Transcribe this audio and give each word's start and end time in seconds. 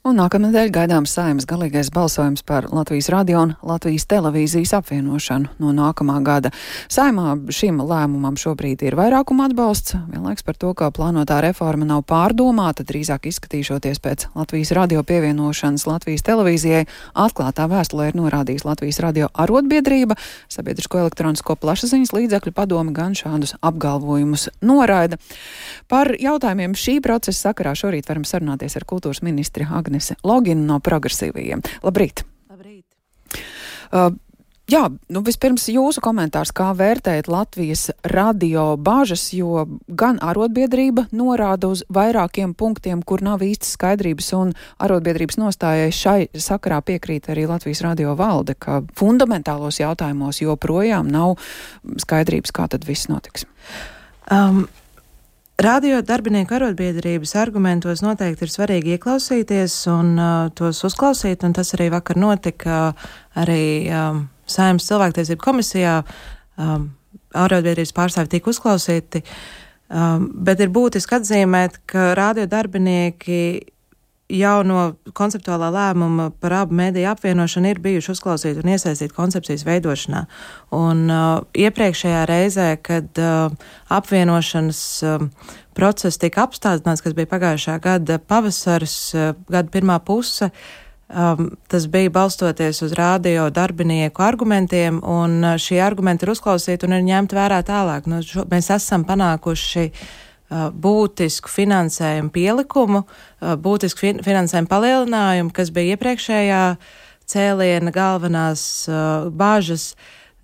Un 0.00 0.16
nākamnedēļ 0.16 0.70
gaidāms 0.72 1.12
saimas 1.12 1.44
galīgais 1.44 1.90
balsojums 1.92 2.40
par 2.48 2.64
Latvijas 2.72 3.10
radio 3.12 3.42
un 3.44 3.50
Latvijas 3.60 4.06
televīzijas 4.08 4.70
apvienošanu 4.78 5.50
no 5.60 5.74
nākamā 5.76 6.14
gada. 6.24 6.48
Saimā 6.88 7.34
šim 7.52 7.82
lēmumam 7.84 8.38
šobrīd 8.40 8.80
ir 8.88 8.96
vairākuma 8.96 9.50
atbalsts, 9.50 9.98
vienlaiks 10.08 10.46
par 10.46 10.56
to, 10.56 10.70
ka 10.72 10.88
plānotā 10.96 11.42
reforma 11.44 11.84
nav 11.84 12.06
pārdomāta, 12.08 12.86
drīzāk 12.88 13.28
izskatīšoties 13.28 14.00
pēc 14.00 14.24
Latvijas 14.38 14.72
radio 14.78 15.02
pievienošanas 15.04 15.84
Latvijas 15.84 16.24
televīzijai. 16.30 16.86
Atklātā 17.12 17.68
vēstulē 17.68 18.08
ir 18.08 18.18
norādījis 18.22 18.64
Latvijas 18.64 19.02
radio 19.04 19.28
arotbiedrība, 19.36 20.16
sabiedrisko 20.48 21.04
elektronisko 21.04 21.58
plašsaziņas 21.60 22.14
līdzekļu 22.16 22.54
padomi 22.56 22.96
gan 22.96 23.12
šādus 23.20 23.58
apgalvojumus 23.60 24.48
noraida. 24.64 25.20
Par 25.92 26.14
jautājumiem 26.16 26.72
šī 26.72 27.02
procesa 27.04 27.50
sakarā 27.50 27.76
šorīt 27.76 28.08
varam 28.08 28.24
sarunāties 28.24 28.80
ar 28.80 28.88
kultūras 28.88 29.20
ministri 29.28 29.68
Agni. 29.68 29.89
Agnese 29.90 30.14
Logina 30.22 30.62
no 30.74 30.78
progresīvajiem. 30.78 31.66
Labrīt! 31.82 32.22
Labrīt! 32.50 32.86
Uh, 33.90 34.12
Jā, 34.70 34.84
nu 35.10 35.18
vispirms 35.26 35.64
jūsu 35.72 35.98
komentārs, 36.04 36.52
kā 36.54 36.68
vērtējat 36.78 37.26
Latvijas 37.26 37.88
radio 38.06 38.76
bāžas, 38.78 39.24
jo 39.34 39.64
gan 39.98 40.20
arotbiedrība 40.22 41.08
norāda 41.16 41.72
uz 41.74 41.82
vairākiem 41.90 42.52
punktiem, 42.54 43.00
kur 43.02 43.24
nav 43.26 43.42
īstas 43.42 43.72
skaidrības, 43.74 44.28
un 44.38 44.52
arotbiedrības 44.78 45.40
nostājai 45.42 45.90
šai 45.90 46.18
sakarā 46.38 46.78
piekrīt 46.86 47.26
arī 47.32 47.48
Latvijas 47.50 47.82
radio 47.82 48.14
valde, 48.14 48.54
ka 48.54 48.84
fundamentālos 48.94 49.80
jautājumos 49.82 50.38
joprojām 50.44 51.10
nav 51.10 51.40
skaidrības, 52.04 52.54
kā 52.54 52.68
tad 52.70 52.86
viss 52.86 53.10
notiks. 53.10 53.48
Um, 54.30 54.68
Radio 55.60 55.98
darbinieku 56.00 56.54
arotbiedrības 56.56 57.34
argumentos 57.36 58.00
noteikti 58.00 58.46
ir 58.46 58.52
svarīgi 58.52 58.94
ieklausīties 58.94 59.74
un 59.92 60.14
uh, 60.16 60.46
tos 60.56 60.78
uzklausīt, 60.88 61.42
un 61.44 61.52
tas 61.52 61.74
arī 61.76 61.90
vakar 61.92 62.16
notika 62.16 62.78
arī 63.36 63.90
um, 63.92 64.22
Saimnes 64.48 64.86
cilvēktiesību 64.88 65.44
komisijā. 65.44 65.98
Um, 66.56 66.86
arotbiedrības 67.36 67.92
pārstāvi 67.92 68.32
tika 68.32 68.50
uzklausīti, 68.54 69.20
um, 69.92 70.30
bet 70.48 70.62
ir 70.64 70.72
būtiski 70.72 71.18
atzīmēt, 71.18 71.76
ka 71.92 72.14
radio 72.16 72.48
darbinieki 72.48 73.42
jau 74.30 74.60
no 74.66 74.80
konceptuālā 75.16 75.70
lēmuma 75.74 76.30
par 76.40 76.54
abu 76.62 76.76
mediju 76.78 77.10
apvienošanu 77.10 77.70
ir 77.70 77.80
bijuši 77.82 78.12
uzklausīti 78.14 78.62
un 78.62 78.72
iesaistīti 78.74 79.16
koncepcijas 79.16 79.64
veidošanā. 79.66 80.24
Un 80.76 81.02
uh, 81.10 81.24
iepriekšējā 81.54 82.20
reizē, 82.30 82.68
kad 82.82 83.20
uh, 83.20 83.50
apvienošanas 83.92 84.82
uh, 85.06 85.26
process 85.76 86.20
tika 86.20 86.46
apstādināts, 86.46 87.02
kas 87.04 87.16
bija 87.18 87.30
pagājušā 87.30 87.80
gada 87.82 88.20
pavasaris, 88.22 88.96
uh, 89.16 89.32
gada 89.50 89.72
pirmā 89.74 89.98
puse, 90.04 90.50
um, 91.08 91.52
tas 91.70 91.90
bija 91.90 92.14
balstoties 92.14 92.82
uz 92.86 92.96
radio 92.98 93.50
darbinieku 93.50 94.24
argumentiem, 94.26 95.02
un 95.02 95.38
uh, 95.42 95.58
šie 95.60 95.82
argumenti 95.84 96.26
ir 96.26 96.34
uzklausīti 96.36 96.86
un 96.88 96.98
ir 96.98 97.06
ņemti 97.12 97.38
vērā 97.38 97.62
tālāk. 97.66 98.10
Nu, 98.10 98.22
šo, 98.26 98.46
mēs 98.50 98.72
esam 98.78 99.06
panākuši 99.08 99.88
uh, 99.90 100.08
būtisku 100.50 101.50
finansējumu 101.50 102.32
pielikumu, 102.34 103.04
būtisku 103.40 104.02
fin 104.02 104.22
finansējumu 104.24 104.70
palielinājumu, 104.70 105.52
kas 105.54 105.70
bija 105.74 105.96
iepriekšējā 105.96 106.62
cēliena 107.30 107.92
galvenās 107.94 108.64
bāžas. 109.30 109.92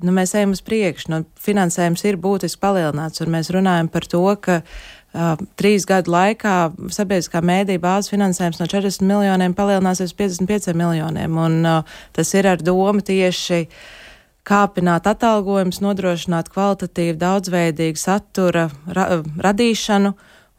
Nu, 0.04 0.12
mēs 0.12 0.34
ejam 0.36 0.52
uz 0.52 0.60
priekšu, 0.60 1.08
nu, 1.08 1.22
finansējums 1.40 2.04
ir 2.04 2.18
būtiski 2.20 2.60
palielināts, 2.60 3.22
un 3.24 3.32
mēs 3.32 3.48
runājam 3.54 3.88
par 3.88 4.04
to, 4.04 4.20
ka 4.44 4.58
uh, 4.60 5.40
trīs 5.56 5.86
gadu 5.88 6.12
laikā 6.12 6.56
sabiedriskā 6.92 7.40
mēdī 7.40 7.78
bāzes 7.80 8.12
finansējums 8.12 8.60
no 8.60 8.66
40 8.68 9.08
miljoniem 9.08 9.56
palielināsies 9.56 10.12
uz 10.12 10.18
55 10.18 10.77
miljoniem, 10.77 11.40
un 11.40 11.62
uh, 11.64 11.96
tas 12.12 12.34
ir 12.36 12.50
ar 12.52 12.60
domu 12.60 13.00
tieši 13.00 13.62
uh, 13.64 13.80
kāpināt 14.47 15.08
atalgojumus, 15.11 15.83
nodrošināt 15.83 16.50
kvalitatīvu, 16.55 17.19
daudzveidīgu 17.20 18.01
satura 18.01 18.68
ra 18.86 19.07
radīšanu 19.42 20.14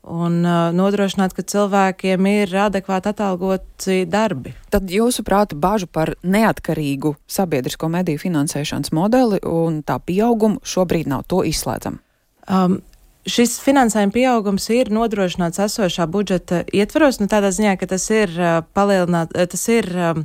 un 0.08 0.40
uh, 0.46 0.70
nodrošināt, 0.76 1.36
ka 1.36 1.44
cilvēkiem 1.44 2.28
ir 2.32 2.54
adekvāti 2.68 3.12
atalgoti 3.12 4.02
darbi. 4.08 4.54
Tad 4.72 4.92
jūsuprāt, 4.92 5.56
bažu 5.60 5.90
par 5.92 6.14
neatkarīgu 6.24 7.16
sabiedrisko 7.28 7.90
mediju 7.92 8.22
finansēšanas 8.24 8.94
modeli 8.96 9.42
un 9.44 9.82
tā 9.88 10.00
pieaugumu 10.00 10.64
šobrīd 10.64 11.12
nav 11.12 11.28
to 11.32 11.44
izslēdzam? 11.48 12.00
Um, 12.48 12.80
Šis 13.28 13.58
finansējuma 13.60 14.14
pieaugums 14.16 14.70
ir 14.72 14.88
nodrošināts 14.96 15.60
esošā 15.66 16.06
budžeta 16.08 16.62
ietvaros, 16.72 17.18
nu 17.20 17.28
tādā 17.28 17.50
ziņā, 17.52 17.74
ka 17.76 17.90
tas 17.92 18.06
ir 18.08 18.32
uh, 18.40 18.62
palielināts, 18.72 19.36
tas 19.52 19.66
ir 19.68 19.90
um, 19.92 20.22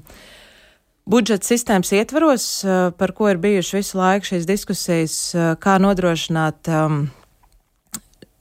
budžeta 1.07 1.47
sistēmas 1.47 1.93
ietvaros, 1.93 2.65
eh, 2.65 2.91
par 2.97 3.13
ko 3.13 3.31
ir 3.31 3.41
bijuši 3.43 3.77
visu 3.77 3.99
laiku 3.99 4.33
šīs 4.33 4.47
diskusijas, 4.47 5.35
eh, 5.35 5.55
kā 5.57 5.79
nodrošināt 5.83 6.69
um, 6.69 7.11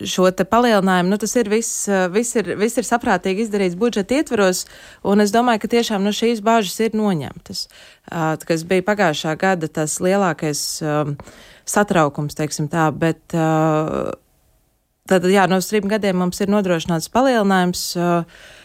šo 0.02 0.30
palielinājumu, 0.32 1.10
nu, 1.10 1.18
tas 1.18 1.36
ir 1.36 1.50
viss, 1.50 1.88
eh, 1.88 2.08
viss 2.10 2.36
ir, 2.36 2.56
viss 2.58 2.78
ir 2.78 2.84
saprātīgi 2.84 3.46
izdarīts 3.46 3.78
budžeta 3.78 4.22
ietvaros, 4.22 4.66
un 5.04 5.22
es 5.22 5.32
domāju, 5.32 5.62
ka 5.62 5.68
tiešām 5.68 6.02
nu, 6.02 6.10
šīs 6.10 6.42
bāžas 6.42 6.80
ir 6.80 6.92
noņemtas, 6.98 7.68
uh, 8.12 8.38
kas 8.38 8.64
bija 8.64 8.82
pagājušā 8.82 9.38
gada 9.38 9.68
tas 9.68 10.00
lielākais 10.00 10.82
um, 10.82 11.18
satraukums, 11.66 12.36
teiksim 12.36 12.70
tā, 12.70 12.92
bet 12.94 13.22
uh, 13.34 14.14
tad, 15.08 15.24
jā, 15.24 15.48
no 15.50 15.62
trim 15.62 15.88
gadiem 15.90 16.18
mums 16.18 16.42
ir 16.42 16.48
nodrošināts 16.48 17.10
palielinājums. 17.10 17.86
Uh, 17.98 18.60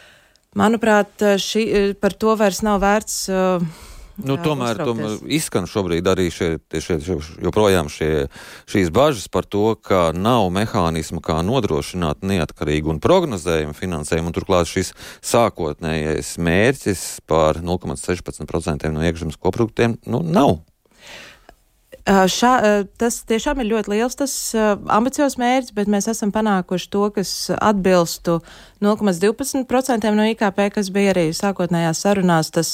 Manuprāt, 0.56 1.20
šī, 1.42 1.66
par 2.00 2.16
to 2.16 2.32
vairs 2.38 2.62
nav 2.64 2.80
vērts. 2.84 3.18
Uh, 3.28 3.84
Nu, 4.16 4.38
tomēr, 4.40 4.78
tomēr 4.80 5.18
izskan 5.36 5.66
šobrīd 5.68 6.06
arī 6.08 6.30
šie, 6.32 6.54
šie, 6.72 6.96
šie, 7.04 7.16
joprojām 7.44 7.90
šie, 7.92 8.28
šīs 8.70 8.88
bažas 8.94 9.26
par 9.28 9.44
to, 9.44 9.74
ka 9.76 10.08
nav 10.16 10.48
mehānismu, 10.56 11.20
kā 11.24 11.42
nodrošināt 11.44 12.24
neatkarīgu 12.24 12.94
un 12.94 13.02
prognozējumu 13.04 13.76
finansējumu, 13.76 14.32
un 14.32 14.36
turklāt 14.38 14.70
šis 14.72 14.94
sākotnējais 15.20 16.32
mērķis 16.40 17.04
par 17.28 17.60
0,16% 17.60 18.88
no 18.94 19.04
iekšzemes 19.04 19.36
koproduktiem 19.36 19.98
nu, 20.08 20.24
nav. 20.24 20.62
Šā, 22.06 22.50
tas 23.02 23.16
tiešām 23.26 23.58
ir 23.64 23.66
ļoti 23.72 23.90
liels, 23.90 24.14
tas 24.14 24.32
ambiciozs 24.54 25.34
mērķis, 25.42 25.72
bet 25.74 25.88
mēs 25.90 26.06
esam 26.12 26.30
panākuši 26.30 26.86
to, 26.94 27.02
kas 27.16 27.32
atbilstu 27.50 28.36
0,12% 28.84 30.12
no 30.14 30.28
IKP, 30.30 30.60
kas 30.76 30.92
bija 30.94 31.16
arī 31.16 31.24
sākotnējās 31.34 32.04
sarunās, 32.06 32.52
tas 32.54 32.70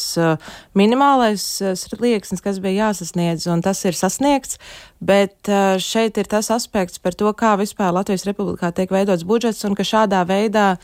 minimālais 0.76 1.46
slieksnis, 1.80 2.44
kas 2.44 2.60
bija 2.60 2.90
jāsasniedz, 2.90 3.48
un 3.48 3.64
tas 3.64 3.80
ir 3.88 3.96
sasniegts, 3.96 4.60
bet 5.00 5.48
šeit 5.80 6.20
ir 6.20 6.28
tas 6.28 6.52
aspekts 6.52 7.00
par 7.00 7.16
to, 7.16 7.32
kā 7.32 7.56
vispār 7.56 7.96
Latvijas 7.96 8.28
Republikā 8.28 8.68
tiek 8.76 8.92
veidots 8.92 9.24
budžets, 9.24 9.64
un 9.64 9.78
ka 9.78 9.88
šādā 9.88 10.26
veidā 10.28 10.74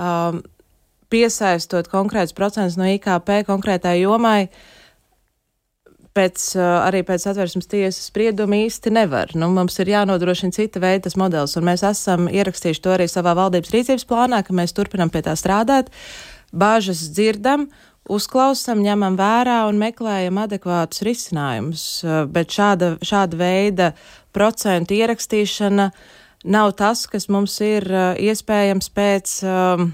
um, 0.00 0.40
piesaistot 1.12 1.92
konkrēts 1.92 2.32
procents 2.32 2.80
no 2.80 2.88
IKP 2.88 3.42
konkrētai 3.44 3.98
jomai, 4.00 4.46
uh, 4.48 4.81
pēc, 6.16 6.44
arī 6.58 7.02
pēc 7.06 7.24
atvērsmes 7.30 7.68
tiesas 7.70 8.08
sprieduma 8.10 8.62
īsti 8.66 8.92
nevar. 8.94 9.32
Nu, 9.38 9.48
mums 9.54 9.78
ir 9.82 9.92
jānodrošina 9.92 10.54
cita 10.54 10.82
veida 10.82 11.06
tas 11.06 11.16
modelis, 11.20 11.56
un 11.58 11.66
mēs 11.68 11.84
esam 11.88 12.28
ierakstījuši 12.32 12.82
to 12.84 12.92
arī 12.96 13.08
savā 13.10 13.34
valdības 13.38 13.72
rīcības 13.74 14.06
plānā, 14.08 14.42
ka 14.44 14.56
mēs 14.56 14.76
turpinam 14.76 15.12
pie 15.12 15.24
tā 15.26 15.36
strādāt, 15.38 15.92
bāžas 16.52 17.06
dzirdam. 17.14 17.70
Uzklausām, 18.12 18.80
ņemam 18.82 19.14
vērā 19.14 19.60
un 19.70 19.78
meklējam 19.78 20.40
adekvātus 20.42 21.04
risinājumus, 21.06 21.84
bet 22.34 22.50
šāda, 22.50 22.96
šāda 22.98 23.38
veida 23.38 23.92
procentu 24.34 24.96
ierakstīšana 24.98 25.86
nav 26.50 26.72
tas, 26.74 27.06
kas 27.06 27.28
mums 27.30 27.54
ir 27.62 27.86
iespējams 28.18 28.90
pēc 28.96 29.36
uh, 29.46 29.84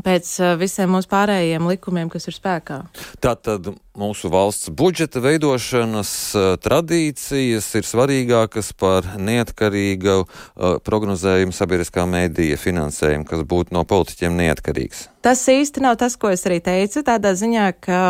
pēc 0.00 0.28
uh, 0.40 0.52
visiem 0.60 0.92
mūsu 0.94 1.10
pārējiem 1.10 1.66
likumiem, 1.68 2.10
kas 2.12 2.28
ir 2.30 2.36
spēkā. 2.36 2.78
Tātad 3.22 3.68
mūsu 3.98 4.30
valsts 4.32 4.70
budžeta 4.72 5.20
veidošanas 5.24 6.12
uh, 6.38 6.46
tradīcijas 6.62 7.68
ir 7.78 7.88
svarīgākas 7.88 8.72
par 8.78 9.10
neatkarīgu 9.20 10.14
uh, 10.22 10.78
prognozējumu 10.84 11.52
sabiedriskā 11.56 12.06
mēdīja 12.08 12.60
finansējumu, 12.60 13.28
kas 13.28 13.44
būtu 13.48 13.76
no 13.76 13.84
politiķiem 13.88 14.38
neatkarīgs. 14.40 15.08
Tas 15.22 15.44
īsti 15.50 15.84
nav 15.84 15.98
tas, 16.00 16.16
ko 16.16 16.32
es 16.32 16.46
arī 16.48 16.62
teicu, 16.64 17.04
tādā 17.06 17.34
ziņā, 17.38 17.68
ka 17.84 18.00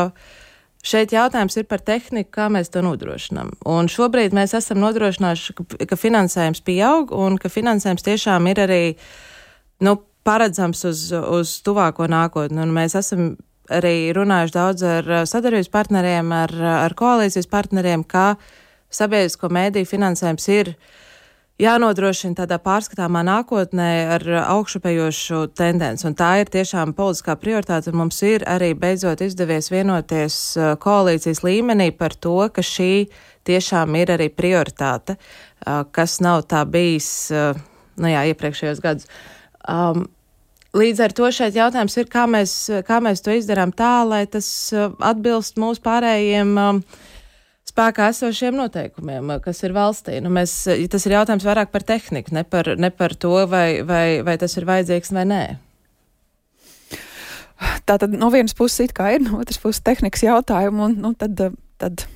šeit 0.87 1.15
jautājums 1.15 1.59
ir 1.59 1.67
par 1.71 1.83
tehniku, 1.83 2.31
kā 2.39 2.47
mēs 2.53 2.71
to 2.75 2.83
nodrošinām. 2.85 3.53
Un 3.69 3.91
šobrīd 3.91 4.35
mēs 4.37 4.55
esam 4.59 4.81
nodrošinājuši, 4.83 5.59
ka, 5.59 5.67
ka 5.91 5.99
finansējums 5.99 6.63
pieaug 6.67 7.13
un 7.17 7.39
ka 7.43 7.51
finansējums 7.53 8.07
tiešām 8.07 8.49
ir 8.51 8.63
arī, 8.67 8.83
nu, 9.83 9.99
paredzams 10.27 10.85
uz, 10.89 11.07
uz 11.13 11.55
tuvāko 11.67 12.09
nākotni. 12.11 12.63
Un 12.63 12.75
mēs 12.75 12.97
esam 12.99 13.33
arī 13.73 14.13
runājuši 14.17 14.55
daudz 14.57 14.85
ar 14.87 15.15
sadarbības 15.29 15.71
partneriem, 15.73 16.35
ar, 16.35 16.53
ar 16.87 16.97
koalīcijas 16.99 17.49
partneriem, 17.51 18.05
kā 18.05 18.35
sabiedrisko 18.93 19.49
mēdīju 19.53 19.89
finansējums 19.89 20.49
ir 20.53 20.73
jānodrošina 21.63 22.37
tādā 22.43 22.59
pārskatāmā 22.63 23.23
nākotnē 23.27 23.91
ar 24.17 24.25
augšupējošu 24.57 25.45
tendenci. 25.57 26.07
Un 26.09 26.17
tā 26.19 26.33
ir 26.43 26.51
tiešām 26.53 26.95
politiskā 26.97 27.37
prioritāte. 27.39 27.95
Mums 27.95 28.19
ir 28.27 28.47
arī 28.51 28.73
beidzot 28.79 29.23
izdevies 29.25 29.71
vienoties 29.73 30.39
uh, 30.59 30.73
koalīcijas 30.81 31.45
līmenī 31.47 31.93
par 31.97 32.17
to, 32.17 32.39
ka 32.53 32.65
šī 32.67 33.07
tiešām 33.47 33.95
ir 34.01 34.15
arī 34.17 34.31
prioritāte, 34.33 35.17
uh, 35.19 35.85
kas 35.93 36.19
nav 36.25 36.47
tā 36.51 36.65
bijis 36.67 37.31
nu 38.01 38.11
jā, 38.11 38.25
iepriekšējos 38.33 38.83
gadus. 38.83 39.09
Um, 39.69 40.09
Līdz 40.73 41.01
ar 41.05 41.13
to 41.13 41.27
šeit 41.29 41.53
jautājums 41.53 41.99
ir, 42.01 42.07
kā 42.09 42.23
mēs, 42.25 42.53
kā 42.89 42.97
mēs 43.05 43.21
to 43.21 43.35
izdarām 43.37 43.75
tā, 43.77 44.07
lai 44.09 44.23
tas 44.25 44.47
atbilst 44.73 45.59
mūsu 45.61 45.83
pārējiem 45.85 46.55
uh, 46.57 47.03
spēkā 47.69 48.09
esošiem 48.13 48.57
noteikumiem, 48.59 49.35
kas 49.45 49.63
ir 49.67 49.75
valstī. 49.77 50.19
Nu, 50.25 50.33
mēs, 50.35 50.55
tas 50.93 51.07
ir 51.07 51.17
jautājums 51.17 51.47
vairāk 51.47 51.73
par 51.75 51.85
tehniku, 51.87 52.35
ne 52.37 52.45
par, 52.49 52.73
ne 52.81 52.91
par 52.93 53.15
to, 53.21 53.35
vai, 53.51 53.83
vai, 53.87 54.07
vai 54.27 54.37
tas 54.41 54.57
ir 54.59 54.69
vajadzīgs 54.69 55.13
vai 55.17 55.27
nē. 55.29 55.43
Tā 57.87 57.97
tad 58.01 58.17
no 58.19 58.33
vienas 58.35 58.57
puses 58.59 58.89
it 58.89 58.97
kā 58.97 59.13
ir, 59.15 59.23
no 59.23 59.39
otras 59.43 59.61
puses 59.63 59.85
tehnikas 59.87 60.25
jautājumu, 60.25 60.89
un 60.89 60.99
nu, 61.05 61.13
tad, 61.19 61.39
tad 61.79 62.07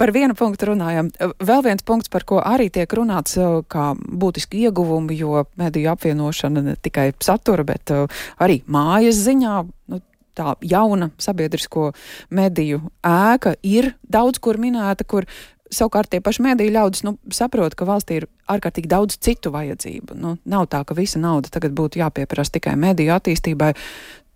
par 0.00 0.12
vienu 0.16 0.36
punktu 0.38 0.70
runājam. 0.70 1.10
Vēl 1.44 1.64
viens 1.66 1.84
punkts, 1.84 2.08
par 2.12 2.24
ko 2.28 2.40
arī 2.40 2.70
tiek 2.72 2.90
runāts 2.96 3.36
kā 3.70 3.90
būtiski 3.96 4.64
ieguvumi, 4.64 5.18
jo 5.20 5.44
mediju 5.60 5.92
apvienošana 5.92 6.64
ne 6.64 6.76
tikai 6.80 7.10
satura, 7.20 7.66
bet 7.68 7.92
arī 8.40 8.62
mājas 8.70 9.20
ziņā. 9.26 9.56
Nu, 9.92 10.00
tā 10.38 10.54
jauna 10.64 11.10
sabiedrisko 11.20 11.90
mediju 12.32 12.84
ēka 13.04 13.56
ir 13.66 13.92
daudz 14.08 14.38
kur 14.40 14.60
minēta, 14.62 15.04
kur 15.04 15.26
savukārt 15.74 16.10
tie 16.14 16.22
paši 16.24 16.44
mediju 16.46 16.72
ļaudis 16.74 17.04
nu, 17.06 17.16
saprot, 17.34 17.74
ka 17.76 17.86
valstī 17.88 18.20
ir 18.20 18.28
ārkārtīgi 18.50 18.90
daudz 18.90 19.18
citu 19.22 19.52
vajadzību. 19.54 20.16
Nu, 20.18 20.36
nav 20.48 20.70
tā, 20.72 20.82
ka 20.86 20.96
visa 20.98 21.20
nauda 21.22 21.52
tagad 21.52 21.74
būtu 21.76 22.00
jāpieprasa 22.00 22.56
tikai 22.56 22.76
mediju 22.80 23.14
attīstībai. 23.18 23.74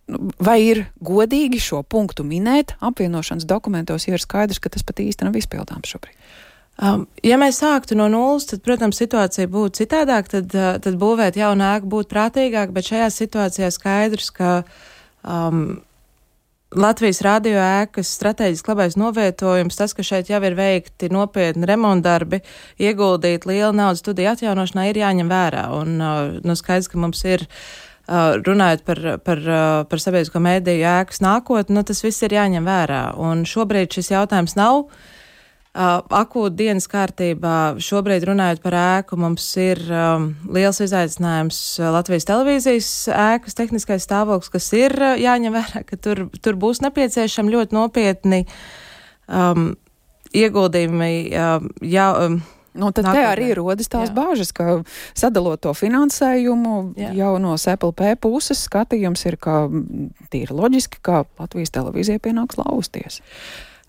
Nu, 0.05 0.29
vai 0.37 0.59
ir 0.67 0.83
godīgi 1.01 1.57
šo 1.65 1.81
punktu 1.89 2.27
minēt 2.29 2.75
apvienošanas 2.85 3.47
dokumentos, 3.49 4.05
ja 4.05 4.19
ir 4.19 4.21
skaidrs, 4.21 4.61
ka 4.61 4.69
tas 4.73 4.85
pat 4.85 5.01
īsti 5.01 5.25
nav 5.25 5.39
izpildāms 5.41 5.95
šobrīd? 5.95 6.19
Um, 6.75 7.07
ja 7.23 7.39
mēs 7.39 7.61
sāktu 7.63 7.95
no 7.97 8.09
nulles, 8.11 8.49
tad, 8.51 8.61
protams, 8.67 8.99
situācija 8.99 9.47
būtu 9.49 9.85
citādāka, 9.85 10.33
tad, 10.37 10.57
uh, 10.59 10.75
tad 10.83 10.99
būvēt 10.99 11.39
jaunu 11.39 11.63
ēku 11.71 11.89
būtu 11.93 12.11
prātīgāk, 12.11 12.75
bet 12.75 12.91
šajā 12.91 13.09
situācijā 13.15 13.71
skaidrs, 13.73 14.33
ka 14.35 14.57
um, 15.23 15.79
Latvijas 16.75 17.21
radio 17.23 17.61
ēkas 17.63 18.11
strateģiski 18.19 18.73
labais 18.73 18.99
novietojums, 18.99 19.79
tas, 19.79 19.95
ka 19.95 20.03
šeit 20.03 20.33
jau 20.33 20.41
ir 20.43 20.59
veikti 20.59 21.13
nopietni 21.15 21.69
remontdarbi, 21.71 22.43
ieguldīt 22.83 23.47
liela 23.47 23.71
naudas 23.71 24.03
studiju 24.03 24.33
atjaunošanā, 24.35 24.89
ir 24.91 24.99
jāņem 25.05 25.31
vērā. 25.31 25.69
Un, 25.79 25.97
uh, 26.03 26.39
nu, 26.43 26.59
skaidrs, 26.59 26.91
ka 26.91 27.01
mums 27.01 27.23
ir. 27.29 27.47
Runājot 28.05 28.85
par, 28.85 28.99
par, 29.25 29.41
par 29.89 30.01
sabiedrisko 30.03 30.43
mēdīju 30.45 30.85
ēkas 30.85 31.23
nākotni, 31.25 31.79
nu, 31.79 31.85
tas 31.89 32.03
viss 32.05 32.25
ir 32.27 32.37
jāņem 32.37 32.67
vērā. 32.69 33.03
Un 33.17 33.47
šobrīd 33.49 33.97
šis 33.97 34.13
jautājums 34.13 34.59
nav 34.61 34.85
akūti 35.75 36.55
dienas 36.55 36.87
kārtībā 36.87 37.81
šobrīd 37.83 38.23
runājot 38.29 38.61
par 38.63 38.77
ēku, 38.79 39.17
mums 39.19 39.47
ir 39.59 39.81
um, 39.91 40.29
liels 40.55 40.79
izaicinājums 40.85 41.81
Latvijas 41.83 42.29
televīzijas 42.29 42.91
ēkas 43.11 43.59
tehniskais 43.59 44.07
stāvoklis, 44.07 44.53
kas 44.55 44.71
ir 44.79 44.95
jāņem 45.19 45.57
vērā, 45.57 45.83
ka 45.89 45.99
tur, 45.99 46.29
tur 46.45 46.55
būs 46.55 46.79
nepieciešami 46.85 47.57
ļoti 47.57 47.75
nopietni 47.75 48.45
um, 49.27 49.73
ieguldījumi. 50.31 51.11
Um, 51.35 51.69
jā, 51.83 52.07
um, 52.23 52.39
Nu, 52.75 52.91
tad 52.91 53.07
Nākamajā. 53.07 53.23
te 53.23 53.27
arī 53.31 53.51
rodas 53.55 53.91
tās 53.91 54.11
Jā. 54.11 54.15
bāžas, 54.17 54.51
ka 54.55 54.81
sadalot 55.15 55.63
to 55.63 55.71
finansējumu 55.79 56.95
Jā. 56.99 57.13
jau 57.15 57.35
no 57.43 57.55
SPLP 57.55 58.17
puses 58.19 58.65
skatījums 58.67 59.23
ir, 59.31 59.39
ka 59.39 59.69
tīri 60.33 60.51
loģiski, 60.51 60.99
ka 61.05 61.23
Latvijas 61.39 61.71
televīzija 61.75 62.23
pienāks 62.25 62.59
lausties. 62.59 63.21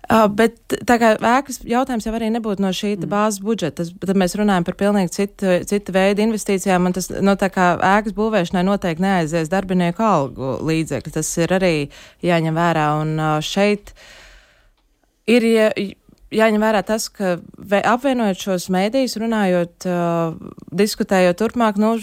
Uh, 0.06 0.28
bet 0.30 0.76
tā 0.86 1.00
kā 1.02 1.16
ēkas 1.18 1.64
jautājums 1.66 2.06
jau 2.06 2.12
arī 2.14 2.28
nebūtu 2.30 2.62
no 2.62 2.70
šī 2.70 2.92
mm. 2.94 3.08
bāzes 3.10 3.42
budžeta, 3.42 3.80
tas, 3.80 3.90
tad 4.06 4.20
mēs 4.22 4.36
runājam 4.38 4.68
par 4.68 4.78
pilnīgi 4.78 5.14
citu, 5.16 5.56
citu 5.66 5.96
veidu 5.96 6.22
investīcijām, 6.28 6.86
un 6.86 6.94
tas, 6.94 7.10
no 7.10 7.34
tā 7.42 7.50
kā 7.50 7.72
ēkas 7.96 8.14
būvēšanai 8.14 8.62
noteikti 8.68 9.02
neaizies 9.02 9.50
darbinieku 9.50 10.06
algu 10.06 10.52
līdzekļi, 10.62 11.16
tas 11.16 11.32
ir 11.42 11.56
arī 11.58 11.74
jāņem 12.22 12.62
vērā, 12.62 12.86
un 13.02 13.18
šeit 13.50 13.96
ir 15.26 15.50
jā, 15.50 15.72
jāņem 16.34 16.64
vērā 16.64 16.84
tas, 16.86 17.08
ka 17.14 17.38
apvienojot 17.96 18.46
šos 18.48 18.70
mēdījus, 18.74 19.18
runājot, 19.22 19.90
uh, 19.90 20.38
diskutējot 20.76 21.42
turpmāk, 21.42 21.80
nu, 21.82 21.96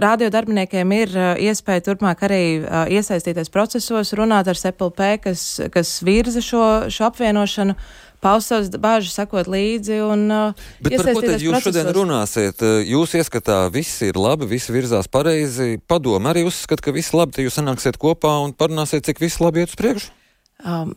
radiodarbiniekiem 0.00 0.92
ir 0.96 1.16
uh, 1.16 1.32
iespēja 1.40 1.84
turpmāk 1.90 2.22
arī 2.26 2.44
uh, 2.60 2.84
iesaistīties 2.90 3.50
procesos, 3.52 4.14
runāt 4.16 4.48
ar 4.50 4.58
SEPLP, 4.58 5.02
kas, 5.24 5.48
kas 5.74 5.98
virza 6.06 6.42
šo, 6.44 6.62
šo 6.92 7.10
apvienošanu. 7.10 7.76
Paust 8.20 8.50
savas 8.50 8.68
bāžas, 8.76 9.14
sakot 9.16 9.48
līdzi. 9.48 9.96
Un, 10.04 10.26
uh, 10.28 10.64
Bet 10.84 10.98
par 11.00 11.14
ko 11.16 11.22
tad 11.24 11.40
jūs 11.40 11.54
procesos? 11.54 11.70
šodien 11.70 11.92
runāsiet? 11.96 12.60
Uh, 12.60 12.82
jūs 12.84 13.16
ieskatā, 13.16 13.62
viss 13.72 14.02
ir 14.04 14.18
labi, 14.20 14.48
viss 14.50 14.68
virzās 14.72 15.08
pareizi. 15.08 15.78
Padomu 15.88 16.28
arī 16.28 16.44
uzskat, 16.48 16.84
ka 16.84 16.92
viss 16.92 17.16
labi, 17.16 17.38
tad 17.38 17.48
jūs 17.48 17.56
sanāksiet 17.56 17.96
kopā 18.00 18.34
un 18.44 18.52
parunāsiet, 18.52 19.06
cik 19.08 19.24
viss 19.24 19.40
labi 19.40 19.64
iet 19.64 19.72
uz 19.72 19.80
priekšu? 19.80 20.12
Um, 20.60 20.92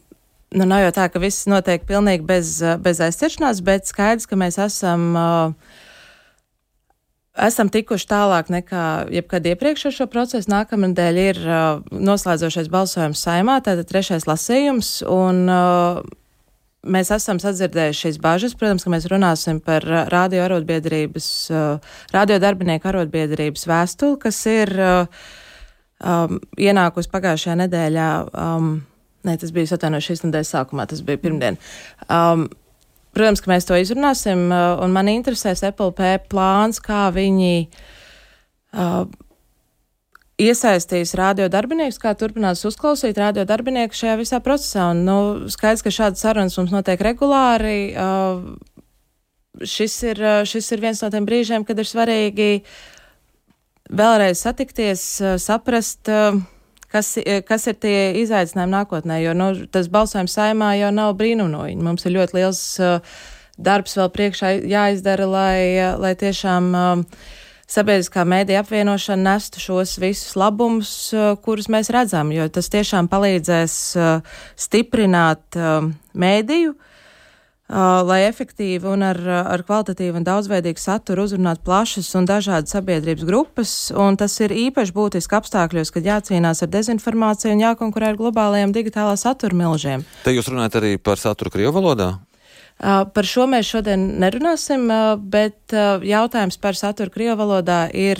nu, 0.53 0.67
nav 0.69 0.85
jau 0.85 0.91
tā, 0.95 1.07
ka 1.11 1.21
viss 1.21 1.47
notiek 1.49 1.83
pilnīgi 1.89 2.25
bez, 2.27 2.59
bez 2.83 3.01
aizķeršanās, 3.03 3.63
bet 3.65 3.89
skaidrs, 3.89 4.29
ka 4.29 4.39
mēs 4.39 4.59
esam. 4.61 5.09
Uh, 5.17 5.81
esam 7.33 7.69
tikuši 7.73 8.07
tālāk 8.09 8.49
nekā 8.53 8.87
jebkad 9.13 9.47
iepriekš 9.53 9.87
ar 9.89 9.95
šo 9.97 10.07
procesu. 10.11 10.51
Nākamnedēļ 10.53 11.21
ir 11.21 11.39
uh, 11.43 11.61
noslēdzošais 11.91 12.69
balsojums 12.73 13.23
saimā, 13.25 13.59
tātad 13.65 13.89
trešais 13.89 14.27
lasījums, 14.29 14.99
un 15.09 15.43
uh, 15.49 16.03
mēs 16.83 17.13
esam 17.15 17.41
sadzirdējuši 17.41 18.07
šīs 18.07 18.21
bažas. 18.21 18.57
Protams, 18.59 18.85
ka 18.85 18.93
mēs 18.93 19.09
runāsim 19.11 19.61
par 19.65 19.85
radio 20.13 20.45
arotbiedrības, 20.45 21.29
uh, 21.53 21.95
radio 22.13 22.39
darbinieku 22.43 22.91
arotbiedrības 22.93 23.67
vēstuli, 23.69 24.21
kas 24.27 24.43
ir 24.51 24.73
uh, 24.77 25.27
um, 26.03 26.41
ienākusi 26.59 27.11
pagājušajā 27.13 27.59
nedēļā. 27.65 28.09
Um, 28.33 28.73
Nē, 29.23 29.37
tas 29.39 29.53
bija 29.55 29.77
atvainojies 29.77 30.09
šīs 30.09 30.25
nedēļas 30.25 30.53
sākumā, 30.57 30.87
tas 30.91 31.03
bija 31.05 31.21
pirmdien. 31.23 31.59
Um, 32.11 32.49
Protams, 33.13 33.43
ka 33.45 33.51
mēs 33.51 33.67
to 33.69 33.77
izrunāsim, 33.77 34.47
uh, 34.49 34.79
un 34.81 34.93
man 34.93 35.09
interesēs 35.11 35.61
FLP 35.67 36.15
plāns, 36.31 36.79
kā 36.81 37.11
viņi 37.13 37.67
uh, 38.73 39.03
iesaistīs 40.41 41.13
radiodarbinieks, 41.19 41.99
kā 42.01 42.15
turpinās 42.17 42.65
uzklausīt 42.65 43.19
radiodarbinieku 43.21 43.99
šajā 43.99 44.15
visā 44.17 44.39
procesā. 44.41 44.89
Un, 44.95 45.03
nu, 45.05 45.17
skaidrs, 45.53 45.85
ka 45.85 45.93
šādas 45.93 46.25
sarunas 46.25 46.57
mums 46.57 46.73
notiek 46.73 47.03
regulāri. 47.05 47.93
Uh, 47.93 48.57
šis, 49.61 49.99
ir, 50.09 50.23
uh, 50.23 50.41
šis 50.49 50.73
ir 50.73 50.81
viens 50.81 51.05
no 51.05 51.11
tiem 51.13 51.29
brīžiem, 51.29 51.67
kad 51.69 51.77
ir 51.77 51.89
svarīgi 51.89 52.49
vēlreiz 53.93 54.41
satikties, 54.41 55.05
uh, 55.21 55.37
saprast. 55.37 56.09
Uh, 56.09 56.41
kas, 56.93 57.15
eh, 57.17 57.41
kas 57.45 57.67
ir 57.67 57.77
tie 57.81 57.99
izaicinājumi 58.21 58.75
nākotnē, 58.77 59.19
jo 59.23 59.33
nu, 59.37 59.51
tas 59.73 59.89
balsojums 59.91 60.35
saimā 60.37 60.73
jau 60.77 60.91
nav 60.93 61.15
brīnumnojiņa. 61.19 61.85
Mums 61.85 62.05
ir 62.05 62.15
ļoti 62.17 62.37
liels 62.37 62.61
uh, 62.81 63.15
darbs 63.57 63.97
vēl 63.97 64.11
priekšā 64.13 64.53
jāizdara, 64.69 65.27
lai, 65.29 65.57
uh, 65.79 65.95
lai 66.01 66.13
tiešām 66.19 66.69
uh, 66.77 67.23
sabiedriskā 67.73 68.25
mēdīja 68.29 68.61
apvienošana 68.63 69.33
nestu 69.33 69.63
šos 69.63 69.97
visus 70.01 70.37
labumus, 70.39 70.93
uh, 71.17 71.33
kurus 71.41 71.69
mēs 71.73 71.89
redzam, 71.93 72.31
jo 72.35 72.45
tas 72.53 72.69
tiešām 72.73 73.09
palīdzēs 73.11 73.77
uh, 73.97 74.41
stiprināt 74.59 75.57
uh, 75.57 75.89
mēdīju, 76.13 76.77
lai 77.73 78.19
efektīvi 78.27 78.85
un 78.85 79.05
ar, 79.07 79.17
ar 79.25 79.63
kvalitatīvu 79.65 80.19
un 80.19 80.25
daudzveidīgu 80.27 80.81
saturu 80.81 81.25
uzrunātu 81.25 81.63
plašas 81.65 82.11
un 82.19 82.27
dažādas 82.29 82.75
sabiedrības 82.75 83.25
grupas, 83.25 83.71
un 83.97 84.17
tas 84.19 84.35
ir 84.43 84.53
īpaši 84.67 84.93
būtiski 84.93 85.37
apstākļos, 85.39 85.93
kad 85.95 86.05
jācīnās 86.05 86.61
ar 86.61 86.69
dezinformāciju 86.73 87.55
un 87.55 87.63
jākonkurē 87.63 88.11
ar 88.11 88.19
globālajiem 88.19 88.75
digitālā 88.75 89.15
satura 89.17 89.57
milžiem. 89.57 90.05
Te 90.25 90.35
jūs 90.35 90.51
runājat 90.51 90.77
arī 90.81 90.93
par 91.01 91.21
saturu 91.21 91.53
Krievu 91.53 91.73
valodā? 91.79 92.13
Uh, 92.83 93.03
par 93.13 93.25
šo 93.29 93.45
mēs 93.49 93.69
šodien 93.69 94.05
nerunāsim, 94.21 94.87
uh, 94.89 95.13
bet 95.17 95.73
uh, 95.73 96.01
jautājums 96.03 96.57
par 96.61 96.77
saturu 96.77 97.13
Krievu 97.13 97.37
valodā 97.41 97.85
ir 97.93 98.19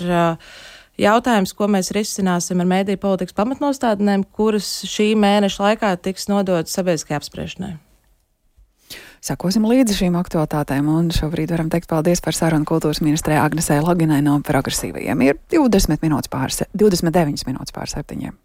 jautājums, 0.98 1.52
ko 1.58 1.66
mēs 1.70 1.90
risināsim 1.94 2.62
ar 2.62 2.70
mēdīju 2.70 3.02
politikas 3.02 3.36
pamatnostādnēm, 3.38 4.26
kuras 4.34 4.70
šī 4.88 5.12
mēneša 5.18 5.66
laikā 5.68 5.96
tiks 6.06 6.30
nodotas 6.30 6.78
sabiedriskajai 6.78 7.18
apspriešanai. 7.18 7.74
Sakosim 9.24 9.64
līdzi 9.64 9.94
šīm 9.96 10.18
aktualitātēm, 10.20 10.88
un 10.92 11.06
šobrīd 11.14 11.54
varam 11.54 11.70
teikt 11.72 11.88
paldies 11.88 12.20
par 12.20 12.36
sarunu 12.36 12.68
kultūras 12.68 13.00
ministrē 13.00 13.38
Agnesē 13.40 13.78
Laginai 13.80 14.20
no 14.20 14.36
progresīvajiem. 14.44 15.22
Ir 15.24 15.38
20 15.54 16.04
minūtes 16.04 16.28
pār, 16.28 16.52
29 16.52 17.48
minūtes 17.48 17.72
pār 17.72 17.88
septiņiem. 17.88 18.36